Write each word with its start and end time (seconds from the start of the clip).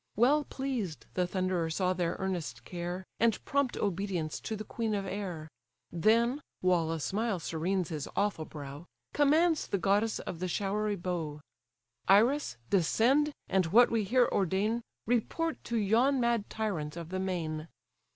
Well 0.15 0.45
pleased 0.45 1.05
the 1.13 1.27
Thunderer 1.27 1.69
saw 1.69 1.93
their 1.93 2.15
earnest 2.17 2.65
care, 2.65 3.05
And 3.19 3.37
prompt 3.45 3.77
obedience 3.77 4.39
to 4.39 4.55
the 4.55 4.63
queen 4.63 4.95
of 4.95 5.05
air; 5.05 5.47
Then 5.91 6.41
(while 6.61 6.89
a 6.91 6.99
smile 6.99 7.37
serenes 7.39 7.89
his 7.89 8.07
awful 8.15 8.45
brow) 8.45 8.87
Commands 9.13 9.67
the 9.67 9.77
goddess 9.77 10.17
of 10.17 10.39
the 10.39 10.47
showery 10.47 10.95
bow: 10.95 11.41
"Iris! 12.07 12.57
descend, 12.71 13.31
and 13.47 13.67
what 13.67 13.91
we 13.91 14.03
here 14.03 14.27
ordain, 14.31 14.81
Report 15.05 15.63
to 15.65 15.77
yon 15.77 16.19
mad 16.19 16.49
tyrant 16.49 16.97
of 16.97 17.09
the 17.09 17.19
main. 17.19 17.67